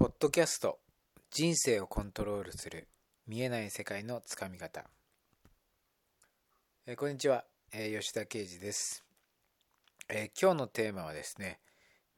[0.00, 0.78] ポッドキャスト。
[1.30, 2.88] 人生をコントロールする。
[3.26, 4.88] 見えない世界のつかみ方、
[6.86, 7.44] えーこんにちは、
[7.74, 9.04] えー吉田啓二です、
[10.08, 11.60] えー今日のテーマはですね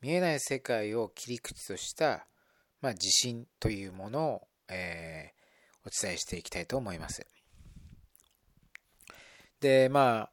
[0.01, 2.29] 見えない世界を切り口とした、
[2.81, 7.27] まあ、自信というものを、えーお伝えしていきたいと思います。
[9.59, 10.33] でまあ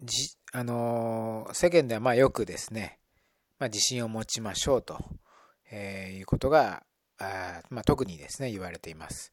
[0.00, 2.98] じあのー世間ではまあよくですね、
[3.58, 4.98] まあ、自信を持ちましょうと、
[5.70, 6.82] えーいうことが
[7.18, 9.32] あ、まあ、特にですね言われています。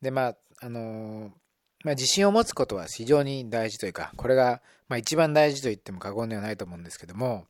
[0.00, 1.30] でまああのー
[1.84, 7.46] まあ、自信を持つことは非常に大事というかこれが、まあ、一番大事と言っても過言ではないと思うんですけども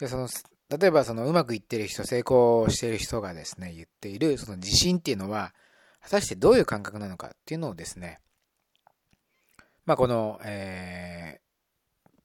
[0.00, 0.28] でその
[0.70, 5.52] 例えばそのうまくいってる人成功している人がですね言っているその自信っていうのは
[6.00, 8.20] 果たしてどういう感覚なのかっていうのをですね
[9.84, 11.48] まあこの、えー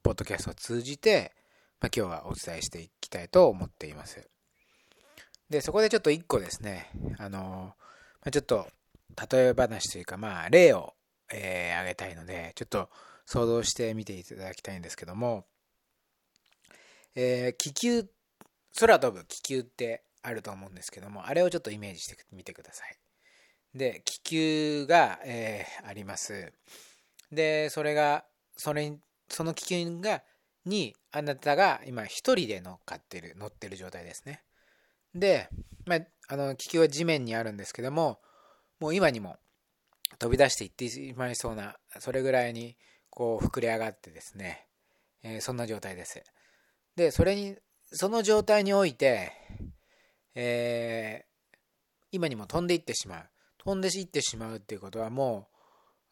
[0.04, 1.32] ポッドキャストを通じて、
[1.80, 4.28] まあ、今日はお伝えしていきたいと思っています。
[5.50, 7.74] でそこでちょっと一個ですねあの
[8.26, 8.68] まちょっと
[9.32, 10.94] 例え話というかまあ例を、
[11.32, 12.90] えー挙げたいのでちょっと
[13.26, 15.46] 想像してみていただきたいんですけども
[17.16, 18.06] えー気球
[18.80, 22.98] 空飛ぶ気球ってあると思うんですけどもあれをちょっとイメージしてみてください。
[23.76, 26.52] で気球が、えーあります。
[27.32, 28.26] でそれが
[28.58, 30.24] それにその気球が
[30.66, 34.42] にあなたが今一人で乗っかってる乗ってる状態ですね。
[35.14, 35.50] で、
[35.86, 38.20] まあ、あの気球は地面にあるんですけども
[38.80, 39.38] もう今にも
[40.20, 42.78] 飛び出していってしまいそうなそれぐらいに
[43.10, 44.66] こう膨れ上がってですね、
[45.22, 46.24] えーそんな状態です。
[46.96, 47.56] でそれに
[47.92, 49.32] その状態において、
[50.36, 51.34] えー
[52.12, 53.30] 今にも飛んでいってしまう。
[53.58, 55.48] 飛んでいってしまうっていうことはも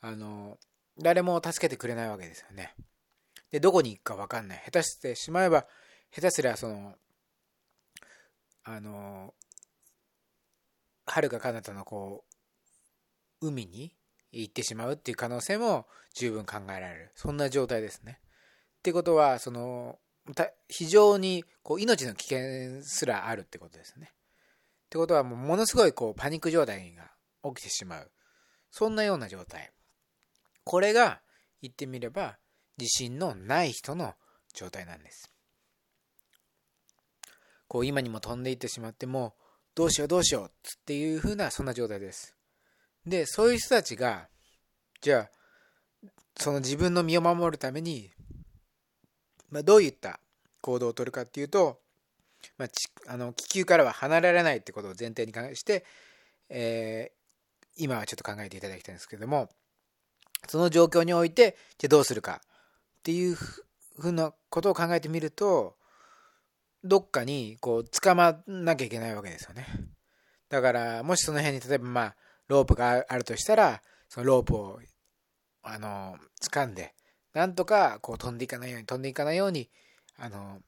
[0.01, 0.57] うあの
[0.99, 2.73] 誰も助けてくれないわけですよね。
[3.51, 4.61] でどこに行くか分かんない。
[4.65, 5.65] 下手してしまえば
[6.11, 6.95] 下手すりゃその
[8.63, 9.33] あの
[11.05, 12.23] はるか彼方のこ
[13.41, 13.93] う海に
[14.31, 17.11] 行ってしまうっていう可能性も十分考えられる。
[17.15, 18.19] そんな状態ですね。
[18.79, 19.99] ってことはその
[20.69, 24.11] 非常にこう命の危険すらあるってことですね。
[24.11, 24.15] っ
[24.89, 27.11] てことはもうものすごいこうパニック状態が
[27.43, 28.11] 起きてしまう。
[28.69, 29.71] そんなような状態。
[30.63, 31.21] これが
[31.61, 32.37] 言ってみれば
[32.77, 34.15] 自信のない人の
[34.53, 35.31] 状態なんです。
[37.67, 39.33] こう今にも飛んでいってしまっても
[39.75, 40.49] どうしようどうしようっ
[40.85, 42.35] ていう風なそんな状態です。
[43.05, 44.27] でそういう人たちが
[45.01, 45.31] じゃあ
[46.37, 48.11] その自分の身を守るために、
[49.49, 50.19] まあ、どういった
[50.61, 51.79] 行動をとるかっていうと、
[52.57, 55.85] まあ、ちあの気球からは離れられないってことを前提に考えして、
[56.49, 57.21] えー
[57.77, 59.49] 今はちょっと考えていただきたいんですけども
[60.47, 62.41] その状況においてじゃあどうするか
[63.01, 63.63] っていうふ
[64.03, 65.75] うなことを考えてみると
[66.83, 69.65] どっかにこう捕まなきゃいけないわけですよね。
[70.49, 72.15] だからもしその辺に例えばまあ
[72.47, 74.79] ロープがあるとしたらそのロープを
[75.63, 76.93] あの掴んで
[77.33, 79.69] なんとかこう飛んでいかないように飛んでいかないように
[80.17, 80.59] あの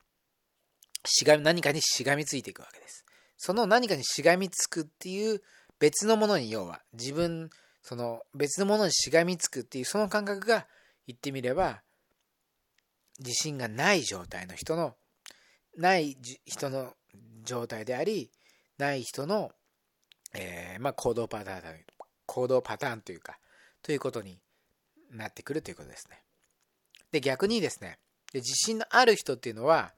[1.06, 3.06] しがみ何かにしがみついていくわけです。
[3.38, 5.42] その何かにしがみつくっていう
[5.78, 7.52] 別のものに要は自分
[7.84, 10.66] その別のものにしがみつくっていうその感覚が
[11.06, 11.82] 言ってみれば
[13.20, 14.96] 自信がない状態の人の
[15.78, 16.94] ないじ人の
[17.44, 18.32] 状態であり
[18.78, 19.52] ない人の、
[20.34, 21.62] えーまあ、行動パターン
[22.26, 23.38] 行動パターンというか
[23.82, 24.40] ということに
[25.12, 26.22] なってくるということですね。
[27.12, 28.00] で逆にですね
[28.32, 29.94] で自信のある人っていうのは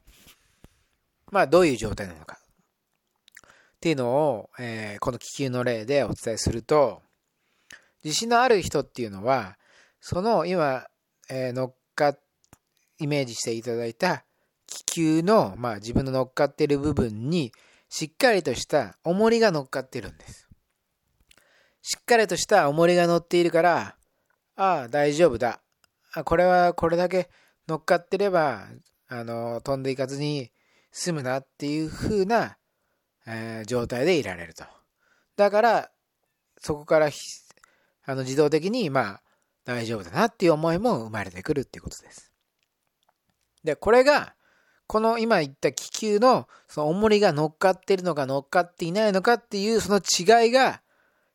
[1.32, 2.40] まあどういう状態なのか。
[2.40, 7.04] っていうのを、えーこの気球の例でお伝えすると
[8.04, 9.58] 自信のある人っていうのは
[10.00, 10.88] その今、
[11.30, 12.16] えー乗っか
[13.00, 14.26] イメージしていただいた
[14.68, 17.52] 気球の、まあ、自分の乗っかっている部分に
[17.90, 20.48] しっかりとした重りが乗っかってるんです
[21.82, 23.96] しっかりとした重りが乗っているから
[24.56, 25.62] ああ大丈夫だ
[26.14, 27.30] あこれはこれだけ
[27.68, 28.68] 乗っかってれば
[29.08, 30.52] あの飛んでいかずに
[30.92, 32.58] 済むなっていう風な
[33.28, 34.64] えー状態でいられると。
[35.36, 35.92] だから、
[36.58, 37.10] そこから
[38.06, 39.22] あの自動的に、まあ、
[39.66, 42.32] 大丈夫だなっていう思いも生まれてくるっていうことです。
[43.66, 44.36] で、これが、
[44.88, 50.82] この今言った気球のその重りが乗っかってるのか乗っかっていないのかっていうその違いが、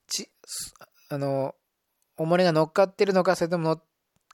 [0.06, 0.30] ち
[1.08, 1.56] あの、
[2.16, 3.82] 重りが乗っかってるのか、それとも乗っ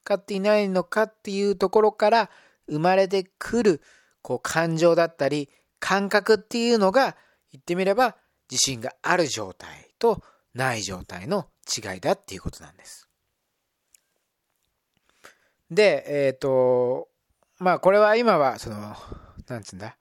[0.05, 2.31] かっていないのかっていうところから
[2.69, 3.81] 生まれてくる、
[4.21, 5.49] こう感情だったり、
[5.81, 7.17] 感覚っていうのが、
[7.53, 8.17] 言ってみれば
[8.51, 10.23] 自信がある状態と
[10.53, 13.09] ない状態の違いだっていうことなんです。
[15.71, 17.09] で、えっ、と、
[17.59, 18.97] まあこれは今はその、
[19.49, 19.97] なんつうんだ、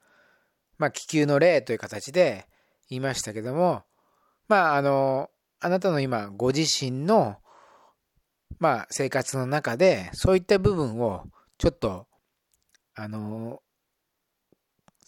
[0.78, 2.46] まあ気球の例という形で、
[2.88, 3.82] 言いましたけども、
[4.48, 5.30] まあ、あの、
[5.60, 7.36] あなたの今、ご自身の、
[8.58, 11.24] まあ、生活の中で、そういった部分を、
[11.58, 12.06] ちょっと、
[12.94, 13.60] あの、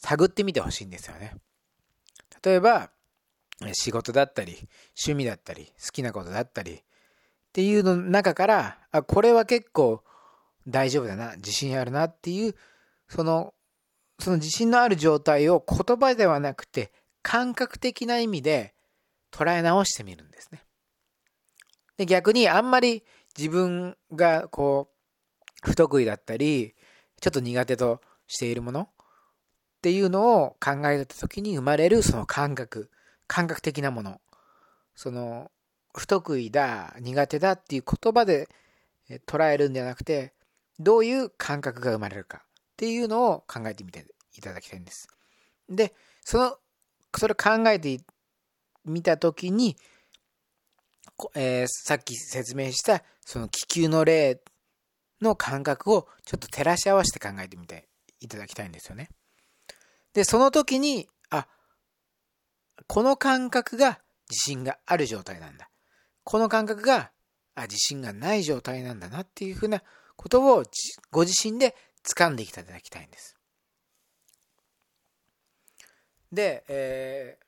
[0.00, 1.34] 探ってみてほしいんですよね。
[2.42, 2.90] 例えば、
[3.72, 6.82] 仕事だったり、趣味だったり、好きなことだったり、っ
[7.52, 10.02] ていうの中から、あ、これは結構
[10.68, 12.54] 大丈夫だな、自信あるなっていう、
[13.08, 13.54] その、
[14.18, 16.92] その自信のある状態を言葉ではなくて、
[17.22, 18.74] 感覚的な意味で
[19.32, 20.64] 捉え直してみるんですね。
[21.96, 23.04] で逆にあんまり
[23.36, 24.94] 自分がこう、
[25.62, 26.74] 不得意だったり、
[27.20, 28.86] ちょっと苦手としているものっ
[29.82, 32.90] ていうのを考えた時に生まれるその感覚、
[33.26, 34.20] 感覚的なもの。
[34.94, 35.50] その、
[35.94, 38.48] 不得意だ、苦手だっていう言葉で
[39.26, 40.32] 捉えるんじゃなくて、
[40.78, 42.40] どういう感覚が生まれるかっ
[42.76, 45.08] ていうのを考えてみていただきたいんです。
[45.68, 45.94] で、
[46.24, 46.56] その、
[47.16, 48.00] それ考えて
[48.84, 49.76] みたときに、
[51.34, 54.40] えー、さっき説明したその気球の例
[55.20, 57.88] の感覚をちょっと照らし合わせて考えてみて
[58.20, 59.08] いただきたいんですよね。
[60.14, 61.46] で、その時に、あ、
[62.86, 65.68] この感覚が自信がある状態なんだ。
[66.24, 67.10] この感覚が、
[67.54, 69.82] あ、自信がない状態なんだなっていうふうな
[70.18, 70.64] ことを
[71.12, 73.36] ご自身で掴んでいただきたいんです。
[76.32, 77.38] で、え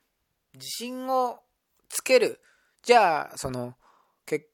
[0.55, 1.41] ー、自信を
[1.89, 2.41] つける。
[2.83, 3.75] じゃあ、その、
[4.25, 4.47] け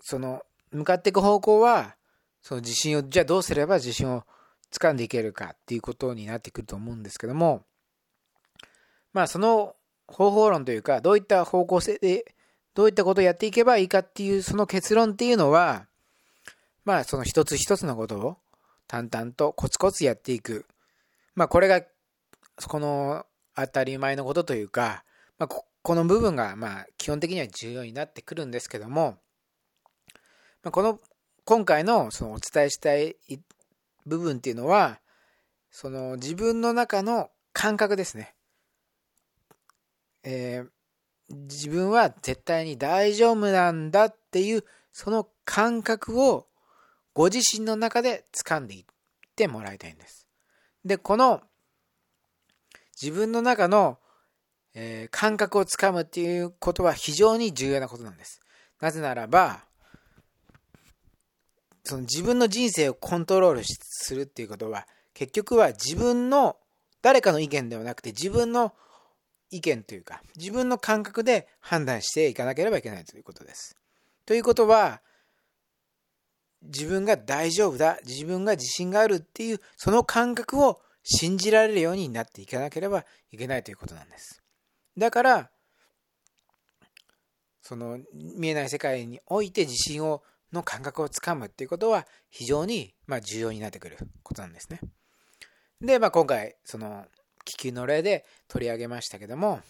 [0.00, 1.96] その、向かっていく方向は、
[2.40, 4.24] その自信を、じゃあどうすれば自信を
[4.70, 7.64] 掴んでいけるかっていうことになってくると思うんですけども、
[9.12, 9.74] まあその
[10.06, 12.36] 方法論というか、どういった方向性で、
[12.74, 15.86] どういったことをやっていけばいいかっていうその結論っていうのは、
[16.86, 18.36] まあその一つ一つのことを
[18.86, 20.66] 淡々とコツコツやっていく。
[21.34, 21.82] まあこれが、
[22.68, 25.04] この当たり前のことというか、
[25.36, 29.18] まあこの部分がまあ基本的には重要になってくるんですけども、
[30.62, 31.00] まあ、この
[31.44, 33.16] 今回のそのお伝えしたい
[34.06, 35.00] 部分っていうのは、
[35.72, 38.36] その自分の中の感覚ですね。
[40.22, 46.46] えー、自分は絶対に大丈夫なんだっていうその感覚を
[47.16, 48.84] ご自身の中で掴んでいっ
[49.34, 50.28] てもらいたいんです。
[50.84, 51.40] で、この
[53.00, 53.96] 自分の中の、
[54.74, 58.42] えー、感覚をつかむっていうことは非常に重要なことなんです。
[58.82, 59.64] なぜならば、
[61.84, 66.58] その自分の人生をコントロールするっていうことは、結局は自分の
[67.00, 68.74] 誰かの意見ではなくて自分の
[69.50, 73.74] 意見というか、自分の感覚で判断していかなければいけないということです。
[74.26, 75.00] ということは、
[76.66, 84.42] 自分が大丈夫だ、自分が自信があるっていう、その感覚を信じられるようになっていかなければいけないということなんです。
[84.96, 85.50] だから、
[87.62, 90.22] その見えない世界において自信を
[90.52, 94.80] の感覚をつかむっていうことは非常にま重要になってくることなんですね。
[95.80, 97.04] で、まあ、今回その
[97.44, 99.60] 気球の例で取り上げましたけども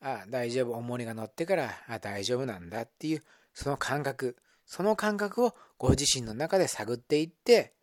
[0.00, 3.22] あ大丈夫重りが乗ってからあ大丈夫なんだっていう
[3.52, 4.36] その感覚
[4.66, 7.74] その感覚をご自身の中で探っていって、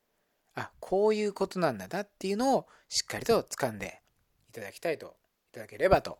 [0.56, 4.02] あ、こういうことなんだなっていうのをしっかりと掴んで
[4.50, 5.16] いただきたいと、
[5.52, 6.20] いただければと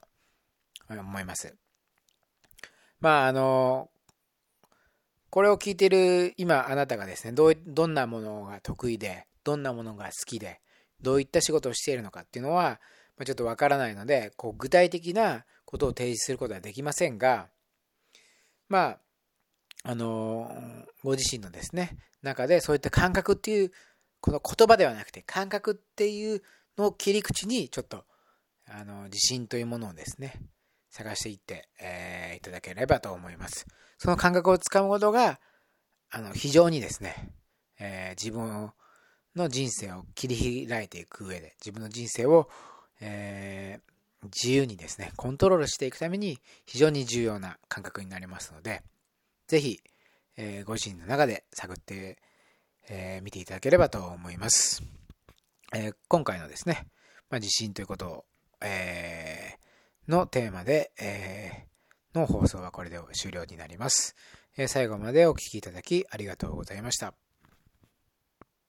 [0.90, 1.56] 思います。
[3.00, 3.90] まあ、あの、
[5.30, 10.62] これを聞いている今あなたがですね、どうどんなものが得意で、どんなものが好きで、
[11.02, 12.80] どういった仕事をしているのかっていうのは、
[13.18, 17.48] まあ、ちょっとわからないので、こう具体的なことを提示することはできませんが、
[18.70, 19.00] まあ、
[19.84, 20.52] あの
[21.04, 23.72] ご自身のですね中でそういった感覚っていう
[24.20, 26.42] この言葉ではなくて感覚っていう
[26.78, 28.06] のを切り口にちょっと
[28.68, 30.40] あの自信というものをですね
[30.90, 33.66] 探していって、えー、いただければと思います。
[33.98, 35.40] その感覚をつかむことが
[36.10, 37.30] あの非常にですね、
[37.80, 38.72] えー、自分
[39.36, 42.50] の人生を切り開いていく上で自分の人生を、
[43.00, 48.82] えー、自由にですねコントロールしていくために非常に重要な感覚になりますので
[49.52, 49.82] ぜひ、
[50.38, 52.18] えー、ご自身の中で探って、
[52.88, 54.82] えー、見ていただければと思います。
[55.76, 56.88] えー、今回のですね、
[57.30, 58.26] まあ、地震ということを、
[58.62, 64.16] えー、のテーマで、えー、の放送はこれで終了になります。
[64.56, 67.14] え、最後までお聴きいただきありがとうございました。